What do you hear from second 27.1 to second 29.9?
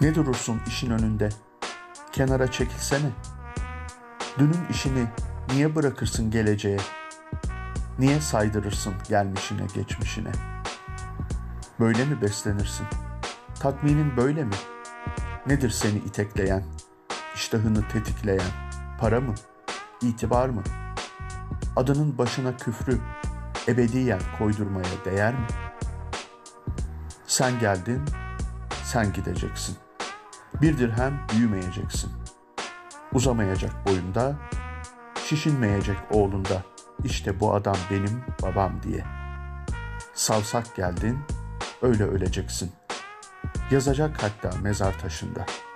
Sen geldin, sen gideceksin.